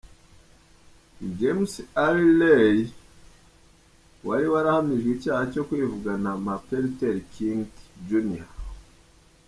[1.37, 1.73] James
[2.05, 2.77] Earl Ray
[4.27, 7.61] wari warahamijwe icyaha cyo kwivugana Martin Luther King
[8.07, 8.47] Jr.